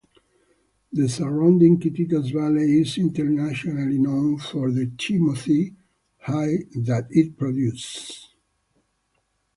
The 0.91 1.07
surrounding 1.07 1.79
Kittitas 1.79 2.33
Valley 2.33 2.81
is 2.81 2.97
internationally 2.97 3.99
known 3.99 4.39
for 4.39 4.71
the 4.71 4.91
timothy 4.97 5.75
hay 6.17 6.63
that 6.73 7.05
it 7.11 7.37
produces. 7.37 8.33